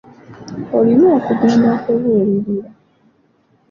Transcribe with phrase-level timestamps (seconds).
[0.77, 2.69] Olina okugenda okubuulirira.